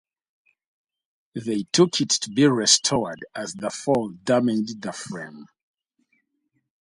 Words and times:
They 1.35 1.65
took 1.71 2.01
it 2.01 2.09
to 2.21 2.31
be 2.31 2.47
restored 2.47 3.19
as 3.35 3.53
the 3.53 3.69
fall 3.69 4.09
damaged 4.09 4.81
the 4.81 4.93
frame. 4.93 5.45